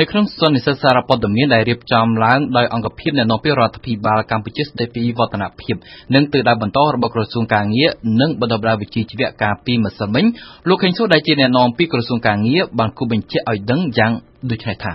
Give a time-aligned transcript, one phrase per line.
[0.00, 5.76] នៅក្នុងសន្និសីទសារព័ត៌មានដែលរៀបចំឡើងដោយអង្គភាពអ្នកនាំពាក្យរដ្ឋាភិបាលកម្ពុជាស្តីពីវឌ្ឍនភាព
[6.14, 7.90] និងទិសដៅបន្តរបស់ក្រសួងការងារ
[8.20, 10.24] និងបណ្ដុះបណ្ដាលវិជ្ជាជីវៈកាលពីម្សិលមិញ
[10.68, 14.12] លោកខេងសួរដែលជាអ្នកនាំពាក្យក្រសួងការងារបានគូបញ្ជាក់ឲ្យដឹងយ៉ាង
[14.50, 14.94] ដូចនេះថា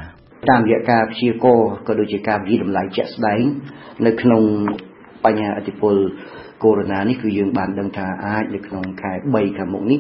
[0.50, 3.42] តាមរយៈការព្យាករណ៍ក៏ដូចជាការវិតម្លៃជាក់ស្ដែង
[4.06, 4.44] នៅក្នុង
[5.26, 5.96] បញ្ហាអតិពល
[6.64, 10.00] កូវីដ -19 នេះគឺយើងបានដឹងថាអាចនៅក្នុងខែ3ខាងមុខនេះ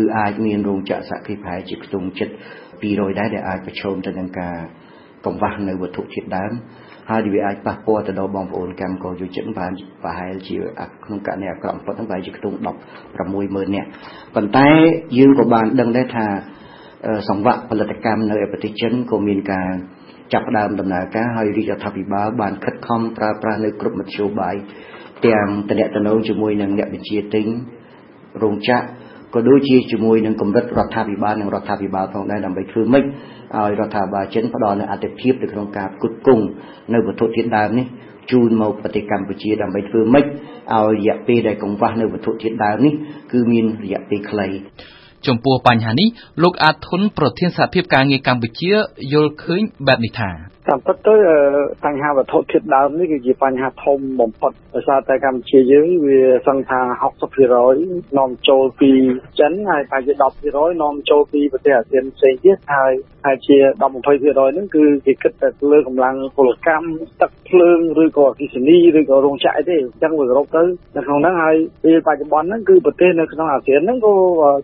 [0.00, 2.34] គឺអាចមានរោងចក្រសហគ្រាសប្រហែលជាខ្ទង់ចិត្ត
[2.80, 4.56] 200ដែរដែលអាចប្រឈមទៅនឹងការ
[5.26, 6.52] កង្វះនៅវត្ថុធាតុដើម
[7.10, 10.56] ហើយវាអាចប៉ះពាល់ទៅដល់បងប្អូនកម្មករយុវជនបានប្រហែលជា
[11.04, 12.56] ក្នុងករណីអាក្រក់បំផុតហ្នឹងប្រហែលជាខ្ទង់
[13.16, 13.88] 160,000នាក់
[14.34, 14.68] ប៉ុន្តែ
[15.18, 16.26] យើងក៏បានដឹងដែរថា
[17.28, 19.70] សង្វាក់ផលិតកម្មនៅប្រទេសចិនក៏មានការ
[20.32, 24.54] ចាប់ផ្ដើមដំណើរការហើយរាជរដ្ឋាភិបាលបានខិតខំប្រើប្រាស់នៅគ្រប់មធ្យោបាយ
[25.26, 27.46] ទាំងតំណែងជាមួយនឹងអ្នកវិជាទិញ
[28.42, 28.99] រោងចក្រ
[29.34, 36.44] ក៏ដូចជាជាមួយនឹងកម្រិតរដ្ឋាភិបាលនិងរដ្ឋាភិបាលផងដែរដើម្បីធ្វើម៉េចឲ្យរដ្ឋាភិបាលចិនផ្ដល់នូវអត្ថប្រយោជន៍ទៅក្នុងការផ្គត់ផ្គង់
[36.94, 37.86] នៅវត្ថុធាតុដើមនេះ
[38.30, 42.92] ជូនមកប្រទេសកម្ពុជាដើម្បីធ្វើម៉េចឲ្យរយៈពេលដែលកង្វះនៅវត្ថុធាតុដើមនេះ
[43.32, 44.48] គឺមានរយៈពេលខ្លី
[45.26, 46.08] ចំពោះបញ្ហានេះ
[46.42, 48.72] លោកអាតធុនប្រធានសហភាពការងារកម្ពុជា
[49.12, 50.30] យល់ឃើញបែបនេះថា
[50.68, 51.14] តាមពិតទៅ
[51.84, 56.80] បញ្ហាវត្ថុធាតុដើមនេះគឺជាបញ្ហាធំបំផុតដោយសារតែកម្ពុជាយើងវាសឹងថា
[57.48, 58.90] 60%នាំចូលពី
[59.40, 60.12] ចិនហើយប្រហែលជា
[60.48, 62.92] 10%នាំចូលពីប្រទេសអាស៊ានផ្សេងទៀតហើយ
[63.26, 66.88] ហើយជា10 20%ហ្នឹងគឺគេគិតតែលើកម្លាំងពលកម្ម
[67.20, 70.62] ទឹកភ្លើងឬក៏អគិសនីឬក៏រោងចក្រអីទេអញ្ចឹងវាសរុបទៅ
[70.96, 74.14] នៅក្នុងហ្នឹងហើយពេលបច្ចុប្បន្នហ្នឹងគឺប្រទេសនៅក្នុងអាស៊ានហ្នឹងក៏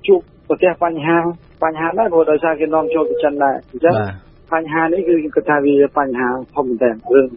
[0.07, 1.19] ជួបប្រទេសបញ្ហា
[1.63, 3.95] បញ្ហាដែរព្រោះដោយសារគេនាំចូលពីចិនដែរអញ្ចឹង
[4.53, 7.29] បញ្ហានេះគឺខ្ញុំគិតថាវាបញ្ហាធំមែនទែនរឿង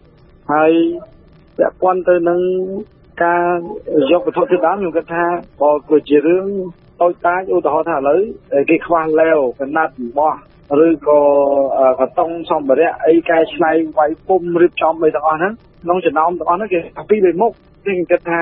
[0.51, 0.71] ហើយ
[1.57, 2.39] ពាក់ព័ន្ធទៅនឹង
[3.23, 3.57] ការ
[4.11, 5.23] យកវត្ថុធាតុដើមខ្ញុំគិតថា
[5.61, 6.45] ក៏គឺជារឿង
[7.01, 8.19] តូចតាចឧទាហរណ៍ថាឥឡូវ
[8.69, 10.33] គេខ្វះឡេវកណាត់បោះ
[10.85, 11.19] ឬក៏
[11.99, 17.51] កតុងសម្ភារៈអីកែច្នៃវាយពុំរៀបចំអីទាំងអស់ហ្នឹងក្នុងចំណោមទាំងអស់ហ្នឹងគេពីរបីមុខ
[17.83, 18.39] ខ្ញុំគិតថា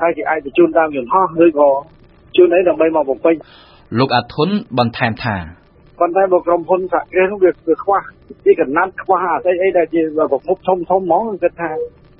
[0.00, 1.68] ហើយគេអាចទៅជូនតាមយន្តហោះឬក៏
[2.36, 3.34] ជូនអីដើម្បីមកបំពេញ
[3.98, 4.48] លោកអាធុន
[4.78, 5.36] បន្ថែមថា
[6.00, 8.00] ប៉ុន្តែបើក្រុមហ៊ុនសហគ្រាសនោះវាវាខ្វះ
[8.44, 11.70] ពីកណាត់ខ្វះអាស្អីអីដែលជាប្រភពធំធំហ្មងគិតថា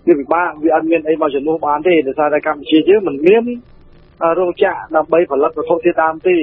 [0.07, 3.45] វាពិបាកវាអត់មានអីមកជំនួសបានទេដោយសារតែកម្ពុជាយើងមិនមាន
[4.39, 6.37] រោងចក្រដើម្បីផលិតវត្ថុធាតុដើមទេ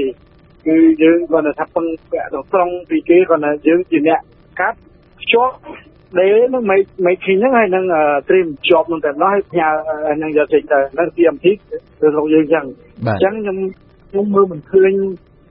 [0.68, 4.20] គឺយើងគាត់ថាពឹងពាក់ត្រង់ពីគេគាត់ថាយើងជាអ្នក
[4.60, 4.78] កាត់
[5.22, 5.56] ភ្ជាប់
[6.20, 7.86] ដេនឹងមិនមិនឃើញហ្នឹងហើយនឹង
[8.30, 9.68] ត្រៀមជាប់នឹងតែនោះហើយផ្ញើ
[10.22, 11.46] នឹងយកចេញទៅនឹង TMT
[12.02, 12.66] ទៅលោកយើងចឹង
[13.06, 13.58] អញ្ចឹងខ្ញុំ
[14.10, 14.92] ខ្ញុំមើលមិនឃើញ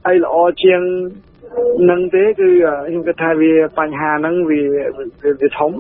[0.07, 0.81] អីល្អជាង
[1.91, 2.49] នឹងទេគឺ
[2.87, 4.63] ខ្ញុំគិតថាវាបញ្ហាហ្នឹងវា
[5.41, 5.73] វាធំ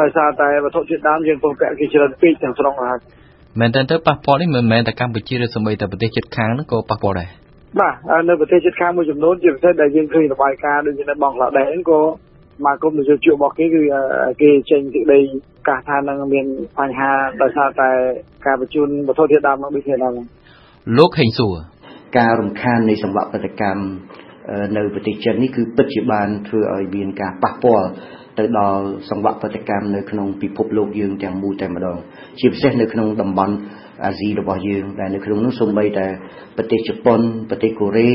[0.00, 2.98] ដោយសារតែវត្ថុធាតុដើមយើងពងពាក់គេច្រើនពេកទាំងស្រុងហើយ
[3.60, 7.28] មែនតើទៅប៉ះពាល់នេះមិនមែនតែកម្ពុជាឬសូម្បីតែប្រទេសជិតខាងហ្នឹងក៏ប៉ះពាល់ដែរ
[7.80, 7.94] បាទ
[8.28, 12.00] នៅប្រទេសជិតខាងមួយចំនួនជាពិសេសដែលយើងឃើញរបាយការណ៍ដូចជានៅបង់ក្លាដេសហ្នឹងក៏
[12.66, 13.82] មកគុំនយោជករបស់គេគឺ
[14.42, 15.18] គេចេញសេចក្តី
[15.68, 16.46] កាសថានឹងមាន
[16.78, 17.10] បញ្ហា
[17.42, 17.90] ដោយសារតែ
[18.46, 20.12] ការបញ្ជូនវត្ថុធាតុដើមមកដូចគ្នាដែរ
[20.98, 21.54] លោកហេងសួរ
[22.18, 23.82] ការរំខាននៃសម្បត្តិបដកម្ម
[24.76, 27.88] នៅប្រទេសចិននេះគឺពិតជាបានធ្វើឲ្យមានការប៉ះពាល់
[28.38, 31.98] ទៅដល់សង្វាក់បដកម្មនៅក្នុងពិភពលោកយើងទាំងមូលតែម្ដង
[32.40, 33.54] ជាពិសេសនៅក្នុងតំបន់
[34.04, 36.06] អាស៊ីរបស់យើងដែលនៅក្នុងនោះសូម្បីតែ
[36.56, 37.20] ប្រទេសជប៉ុន
[37.50, 38.10] ប្រទេសកូរ៉េ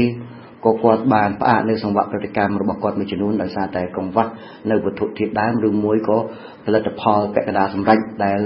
[0.65, 4.25] ក៏គាត់បានផ្អាកនៅសង្វាក់ផលិតកម្មរបស់គាត់មួយចំនួនដោយសារតែកង្វះ
[4.69, 6.17] នៅវត្ថុធាតុដើមឬមួយក៏
[6.65, 8.39] ផលិតផលពាក់កណ្ដាលសម្រេចដែល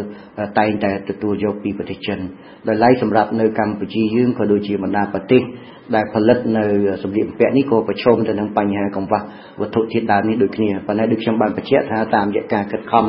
[0.60, 2.20] តែងតែទទួលយកពីប្រទេសចិន
[2.68, 5.42] ដោយឡែកសម្រាប់នៅកម្ពុជាយើងក៏ដូចជាបណ្ដាប្រទេស
[5.96, 6.66] ដែលផលិតនៅ
[7.04, 9.22] សម្លៀកបំពាក់នេះក៏ប្រឈមទៅនឹងបញ្ហាកង្វះ
[9.62, 13.06] វត្ថុធាតុដើមនេះដូចគ្នាប៉ុន្តែដូចខ្ញុំបានបញ្ជាក់ថាតាមរយៈការខិតខំ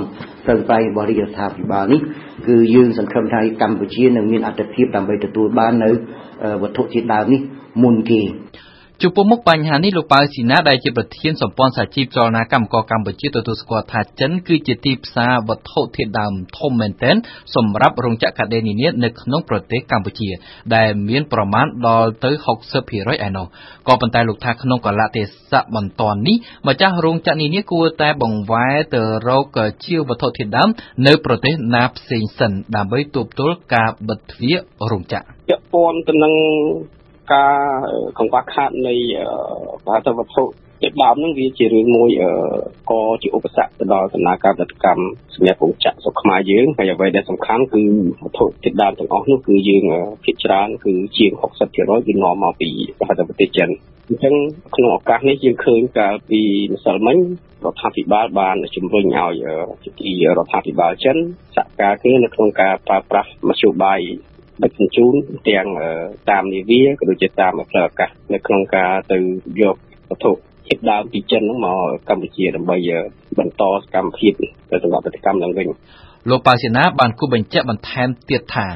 [0.46, 2.00] ប្រឹងប្រែងរបស់រាជរដ្ឋាភិបាលនេះ
[2.48, 5.90] គឺយើងសង្ឃឹមថាកម្ពុជានឹងមានអត្ថប្រយោជន៍ដើម្បីទទួលបាននៅ
[6.62, 7.40] វត្ថុធាតុដើមនេះ
[7.82, 8.22] មុនគេ
[9.04, 17.16] ចំពោះមុខបញ្ហានេះលោកប៉ៅស៊ីណាដែលជាប្រធានសម្ព័ន្ធសហជីពចលនាកម្មករកម្ពុជាទទួលស្គាល់ថាចិនគឺជាទីផ្សារវត្ថុធាតុដើមធំមែនទែន
[17.54, 20.28] សម្រាប់រោងចក្រកាដេនានានៅក្នុងប្រទេសកម្ពុជា
[20.74, 22.30] ដែលមានប្រមាណដល់ទៅ
[22.72, 23.46] 60%ឯណោះ
[23.88, 26.36] ក៏ប៉ុន្តែលោកថាក្នុងកលៈទេសៈបន្ទាន់នេះ
[26.68, 30.68] ម្ចាស់រោងចក្រនានាគួរតែបង្វែរទៅរកជាវត្ថុធាតុដើម
[31.06, 34.56] នៅប្រទេសណាផ្សេងសិនដើម្បីទប់ទល់ការបិទទ្វារ
[34.90, 36.34] រោងចក្រពាក់ព័ន្ធទៅនឹង
[37.32, 37.54] ការ
[38.18, 38.94] កង្វះខាតនៃ
[39.84, 40.44] ផលិតវត្ថុ
[40.82, 42.10] ជាដើមនឹងវាជារឿងមួយ
[42.90, 45.02] ក៏ជាឧបសគ្គទៅដល់ដំណើរការផលិតកម្ម
[45.34, 47.82] សម្រាប់រោងចក្រស្រុកខ្មែរយើងហើយអ្វីដែលសំខាន់គឺ
[48.22, 49.84] វត្ថុជាដើមទាំងអស់នោះគឺយើង
[50.24, 51.32] ភាគច្រើនគឺជាង
[51.68, 53.68] 60%វានាំមកពីប្រទេសចិន
[54.08, 54.34] អញ្ចឹង
[54.76, 56.40] ក្នុងឱកាសនេះយើងឃើញកាលពី
[56.72, 57.18] ម្សិលមិញ
[57.64, 59.34] រដ្ឋាភិបាលបានជំរុញឲ្យ
[60.00, 61.16] ទីរដ្ឋាភិបាលចិន
[61.56, 64.00] សហការគ្នានៅក្នុងការប្រើប្រាស់មធ្យោបាយ
[64.62, 65.14] ដឹកជញ្ជូន
[65.48, 65.66] ទាំង
[66.30, 69.18] តាមនាវាក៏ដូចជាតាមផ្លូវអាកាសនៅក្នុងការទៅ
[69.60, 69.76] យក
[70.08, 70.30] វត្ថុ
[70.68, 71.78] ធាតុដើមពីចិនហ្នឹងមក
[72.08, 72.76] កម្ពុជាដើម្បី
[73.38, 74.32] បន្តសកម្មភាព
[74.70, 75.66] ទៅសម្រាប់ប្រតិកម្មឡើងវិញ
[76.30, 78.66] លោកប៉ាស៊ីណាបានគូបញ្ជាក់បន្ថែមទៀតថា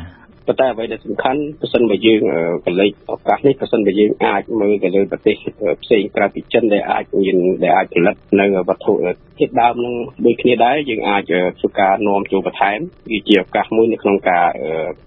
[0.46, 2.20] ប៉ុន្តែអ្វីដែលសំខាន់ប្រសិនបើយើង
[2.66, 5.36] កលេចឱកាសនេះប្រសិនបើយើងអាចមើលទៅលើប្រទេស
[5.82, 8.92] ផ្សេងក្រៅពីចិនដែលអាចមានដែលអាចផលិតនៅវត្ថុ
[9.38, 9.94] ធាតុដើមនឹង
[10.26, 11.22] ដូចគ្នាដែរយើងអាច
[11.58, 12.78] ធ្វើការនាំចូលបន្ថែម
[13.10, 14.46] វាជាឱកាសមួយនៅក្នុងការ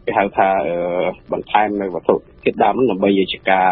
[0.06, 0.50] គេហៅថា
[1.34, 3.70] បន្ថែមនៅវត្ថុធាតុដើមដើម្បីជាការ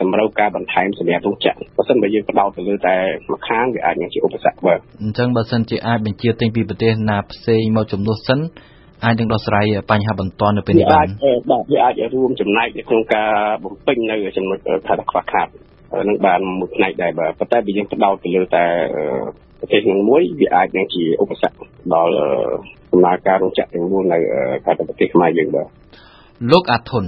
[0.00, 2.96] តម្រូវការបន្ថែមសម្រាប់រោងចក្របើសិនបើយើងបដោតទៅលើតែ
[3.30, 8.40] មួយខាងវាអាចនឹងជាឧបសគ្គបើអញ្ចឹងបើសិនជាអាចបញ្ជាទិញពីប្រទេសណាផ្សេងមកចំនួនសិន
[9.04, 11.06] អាចនឹងដោះស្រាយបញ្ហាបន្ទាន់នៅពេលនេះបាន
[11.50, 13.30] បាទវាអាចរួមចំណែកនៅក្នុងការ
[13.64, 15.48] បំពេញនៅចំណុចថាខ្វះខាត
[16.08, 18.64] នឹងបានមួយផ្នែកដែរបាទប៉ុន្តែបើយើងផ្ដោតទៅលើតែ
[19.60, 21.56] ប្រទេសនឹងមួយវាអាចនឹងជាឧបសគ្គ
[21.94, 22.12] ដល់
[22.92, 24.18] ដំណើរការរោងចក្រទាំងមូលនៅ
[24.64, 25.66] ខាងប្រទេសខ្មែរយើងបាទ
[26.52, 27.04] លោកអាធុន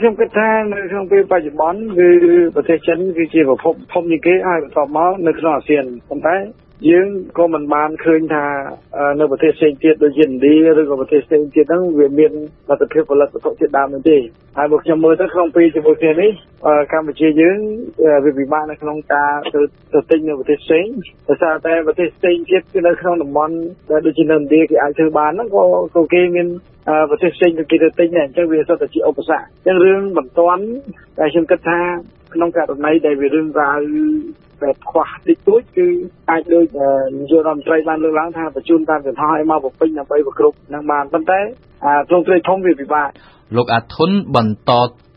[0.00, 2.08] ខ្ញុំគិតថានៅក្នុងពេលបច្ចុប្បន្នគឺ
[2.54, 6.36] ប្រទេសចិនគឺជាប្រភពធំជាងគេហើយបន្ទាប់មកនៅក្នុងអាស៊ានប៉ុន្តែ
[6.90, 7.06] យើង
[7.38, 8.46] ក៏មិនបានឃើញថា
[9.20, 12.32] នៅប្រទេសផ្សេងទៀតដូចជាឥណ្ឌាឬក៏ប្រទេសផ្សេងទៀតហ្នឹងវាមាន
[12.70, 14.18] លទ្ធភាពផលិតវត្ថុធាតុដើមនោះទេ
[14.58, 16.30] ហើយបើខ្ញុំមើលទៅក្នុងពេលជាមួយគ្នានេះ
[16.92, 17.58] កម្ពុជាយើង
[18.24, 19.60] វាពិបាកនៅក្នុងការទៅ
[19.94, 20.86] ទៅទិញនៅប្រទេសផ្សេង
[21.28, 23.54] ដោយសារតែប្រទេសផ្សេងទៀតគឺនៅក្នុងតំបន់
[23.90, 25.64] ដែលដូចជានៅឥណ្ឌាគេអាចធ្វើបានហ្នឹងក៏
[25.96, 26.46] ក៏គេមាន
[27.10, 30.64] ប្រទេសផ្សេងគេទៅទិញដែរអញ្ចឹងវាសុទ្ធតែជាឧបសគ្គអញ្ចឹងរឿងបន្ទាន់
[31.18, 31.80] តែខ្ញុំគិតថា
[32.36, 33.78] ក្នុងករណីដែលវារឿងរ៉ាវ
[34.62, 35.86] ដែលខ្វះតិចតួចគឺ
[36.30, 36.66] អាចដូច
[37.18, 41.40] នាយករដ្ឋមន្ត្រីបានលើកឡើងថាបញ្ជូនតាមចន្ទឲ្យមកបំពេញដើម្បីប្រគ្រប់នឹងបានប៉ុន្តែ
[42.08, 43.08] ទ្រង់ទ្រាយធំវាពិបាក
[43.56, 44.70] លោកអាធុនបន្ត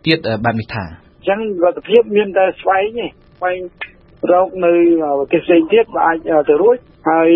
[0.06, 3.08] ទៀតបែបនេះថាអញ្ចឹងរដ្ឋភាពមានតែស្វែងទេ
[3.38, 3.58] ស្វែង
[4.32, 4.74] រកនៅ
[5.20, 6.18] ប្រទេសផ្សេងទៀតអាច
[6.50, 7.30] ទៅរួច ហើយ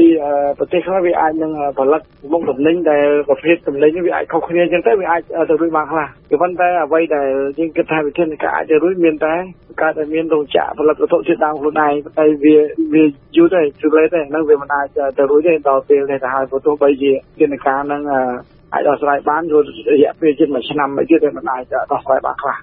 [0.59, 2.01] ប្រទេសខ្លះវាអាចនឹងផលិត
[2.31, 7.27] មុខទំនិញដែលប្រភេទទំនិញវាអាចខុសគ្នាអញ្ចឹងទៅវាអាចទៅរួចបានខ្លះគឺប៉ុន្តែអ្វីដែល
[7.59, 9.33] យើងគិតថាវិធានការអាចទៅរួចមានតែ
[9.81, 12.55] កើតតែមានរោងចក្រផលិតវត្ថុធាតុដើមខ្លួនឯងតែវា
[12.93, 13.03] វា
[13.37, 14.87] យូរទេជឿលេទេហ្នឹងវាមិនអាច
[15.17, 18.01] ទៅរួចទេដល់ពេលនេះទៅហើយព្រោះទោះបីជាវិធានការហ្នឹង
[18.73, 19.53] អាចដោះស្រាយបានយ
[19.91, 22.57] រយៈពេលជិត1ឆ្នាំមិនទៀតតែមិនអាចដោះស្រាយបានខ្លះ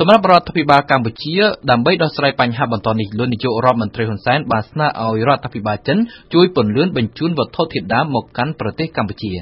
[0.00, 1.36] សម្រាប់រដ្ឋាភិបាលកម្ពុជា
[1.70, 5.98] ដើម្បីដោះស្រាយបញ្ហាបន្តនេះលោកនាយករដ្ឋមន្ត្រីហ៊ុនសែនបានស្នើឲ្យរដ្ឋាភិបាលចិន
[6.34, 9.32] ជួយពន្លឿនបញ្ជូនវត្ថុធាតុដើមមកកាន់ប្រទេសកម្ពុជា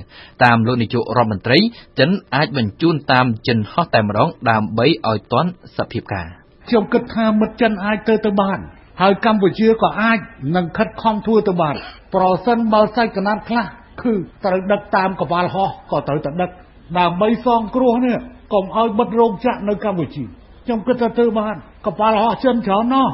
[0.45, 1.59] តាមលោកនាយករដ្ឋមន្ត្រី
[1.99, 6.27] ចិនអាចបញ្ជូនតាមចិនហោះតែម្ដងដើម្បីឲ្យទាន់សភាពការ
[6.69, 8.59] ខ្ញុំគិតថាមិត្តចិនអាចទៅទៅបាន
[9.01, 10.19] ហើយកម្ពុជាក៏អាច
[10.57, 11.75] នឹងខិតខំធ្វើទៅបាន
[12.15, 13.67] ប្រសិនបើសាច់កណាត់ខ្លះ
[14.03, 14.13] គឺ
[14.45, 16.51] ត្រូវដឹកតាមកប៉ាល់ហោះក៏ត្រូវតែដឹក
[16.99, 18.17] ដើម្បីសងគ្រោះនេះ
[18.53, 20.25] កុំឲ្យបិទរោងចក្រនៅកម្ពុជា
[20.65, 21.55] ខ្ញុំគិតថាធ្វើបាន
[21.87, 23.07] កប៉ាល់ហោះចិនច្រើនណោះ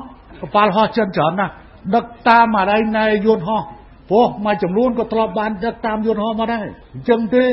[0.42, 1.52] កប៉ាល់ហោះចិនច្រើនណាស់
[1.94, 3.62] ដឹកតាមអរិយណែយន្តហោះ
[4.10, 7.44] ព្រោះមួយចំនួនក៏ធ្លាប់បានដឹកតាមយន្តហោះមកដែរអញ្ចឹងទេ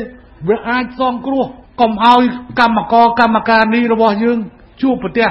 [0.50, 1.46] វាអាចសងគ្រោះ
[1.82, 2.24] កុំឲ្យ
[2.60, 4.38] កម្មករកម្មការនេះរបស់យើង
[4.82, 5.28] ជួបប្រទះ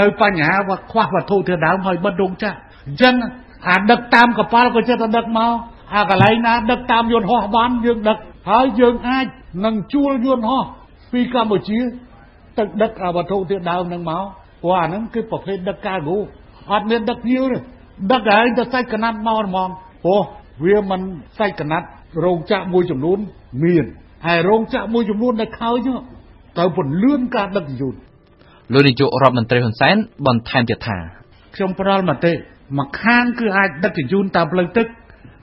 [0.00, 0.56] នៅបញ្ហា
[0.90, 2.54] ខ្វះវត្ថុធាតុដើមហើយបិទរោងចក្រ
[2.86, 3.14] អញ្ចឹង
[3.68, 5.52] អាដឹកតាមកប៉ាល់ក៏ចិត្តតែដឹកមក
[5.94, 8.18] អាកន្លែងណាដឹកតាមយន្តហោះបានយើងដឹក
[8.50, 9.26] ហើយយើងអាច
[9.64, 10.64] នឹងជួលយន្តហោះ
[11.12, 11.78] ពីកម្ពុជា
[12.60, 14.22] ទៅដឹកវត្ថុធាតុដើមនឹងមក
[14.62, 16.18] ព្រោះអាហ្នឹងគឺប្រភេទដឹកកាហ្គោ
[16.72, 17.58] អត់មានដឹកញៀវទេ
[18.12, 19.68] ដឹកហើយទៅសាច់កណាត់មកហ្មង
[20.04, 20.22] ព្រោះ
[20.64, 21.00] វាមិន
[21.38, 21.86] សាច់កណាត់
[22.24, 23.18] រោងចក្រមួយចំនួន
[23.64, 23.84] មាន
[24.26, 25.88] ហើយរោងចក្រមួយចំនួននៅខើច
[26.58, 27.94] ទៅពន្លឿនការដឹកជញ្ជូន
[28.72, 29.96] លោកនាយករដ្ឋមន្ត្រីហ៊ុនសែន
[30.26, 30.98] បន្ថែមទៀតថា
[31.54, 32.32] ខ្ញុំផ្ដល់មតិ
[32.78, 34.86] មួយខាងគឺអាចដឹកជញ្ជូនតាមផ្លូវទឹក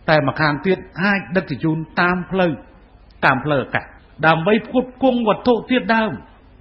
[0.10, 2.52] តែមួយខាងទៀតអាចដឹកជញ្ជូនតាមផ្លូវ
[3.26, 3.86] តាមផ្លូវអាកាស
[4.26, 6.12] ដើម្បីផ្គត់ផ្គង់វត្ថុធាតុដើម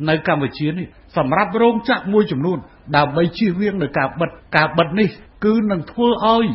[0.08, 0.86] នៅកម្ពុជានេះ
[1.16, 2.58] សម្រាប់រោងចក្រមួយចំនួន
[2.96, 5.08] ដើម្បីជៀសវាងនឹងការបិទការបិទនេះ
[5.44, 6.46] គឺនឹងធ្វើឲ្យ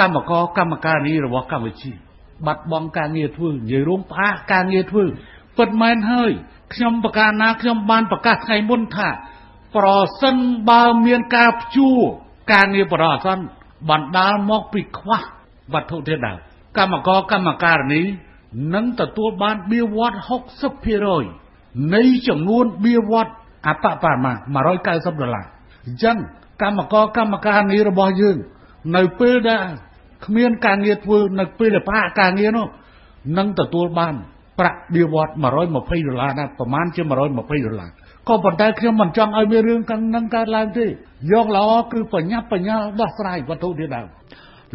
[0.00, 1.92] កម្មករកម្មការីរបស់កម្ពុជា
[2.46, 5.04] បាត់បង់ការងារធ្វើនិយាយរួមផ្អាកការងារធ្វើ
[5.58, 6.30] ពិតមែនហើយ
[6.74, 9.08] ខ្ញុំប្រកាសណាខ្ញុំបានប្រកាសថ្ងៃមុនថា
[9.76, 9.88] ប្រ
[10.22, 10.36] សិន
[10.70, 11.98] បើមានការព្យួរ
[12.52, 13.44] ការងារបរោះអាសន្ន
[13.90, 15.20] បណ្ដាលមកពីខ្វះ
[15.72, 16.38] វត្ថុធាតុដើម
[16.78, 18.02] កម្មករកម្មការិនី
[18.74, 20.16] នឹងទទួលបានបៀវត្ស
[20.90, 21.49] 60%
[21.94, 23.32] នៃចំនួនបៀវត្ស
[23.66, 24.32] អបបរមា
[24.76, 25.46] 190ដុល្លារ
[25.86, 26.16] អញ្ចឹង
[26.62, 28.36] កម្មករកម្មការងាររបស់យើង
[28.96, 29.66] នៅពេលដែល
[30.26, 32.66] គ្មានការងារធ្វើនៅពេលដែលផ្អាកការងារនោះ
[33.38, 34.14] នឹងទទួលបាន
[34.58, 35.50] ប្រាក់បៀវត្ស120ដុ
[36.14, 37.90] ល្លារដែរប្រហែលជា120ដុល្លារ
[38.28, 44.06] ក៏ប៉ុន្តែខ្ញុំមិនចង់ឲ្យមានរឿងកាន់នឹងកើតឡើងទេយកល្អគឺបញ្ញាបញ្ញាដោះស្រាយវត្ថុធាតុដើម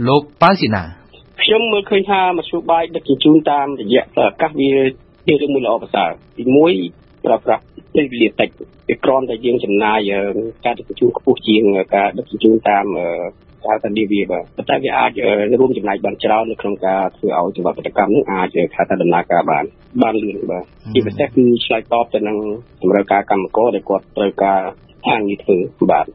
[0.07, 0.83] លោកប៉ៅស៊ីណា
[1.41, 4.71] ខ្ញុំមើលឃើញថាមធ្យោបាយដឹកជញ្ជូនតាមរយៈផ្លូវអាកាសវា
[5.25, 6.43] ជារឿងមួយល្អប្រសើរទី
[6.85, 7.63] 1ប្រើប្រាស់
[7.95, 8.49] ពេលវេលាតិច
[8.89, 10.11] វាគ្រាន់តែយើងចំណាយ
[10.65, 11.63] ការដឹកជញ្ជូនខ្ពស់ជាង
[11.95, 12.85] ការដឹកជញ្ជូនតាម
[13.65, 15.11] ហៅថា DV បាទប៉ុន្តែវាអាច
[15.59, 19.63] រួមចំណែកបានច្រើននៅក្នុងការធ្វើឲ្យចង្វាក់កតកម្មនឹងអាចហៅថាដំណើរការបាន
[20.01, 20.63] បានលឿនបាទ
[20.93, 22.37] ជាពិសេសគឺឆ្លើយតបទៅនឹង
[22.81, 24.61] តម្រូវការកម្មករដែលគាត់ត្រូវការ
[25.07, 25.57] អាងារធ្វើ
[25.91, 26.05] បាទ